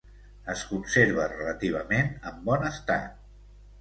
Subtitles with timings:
[0.53, 3.21] Es conserva relativament en bon estat.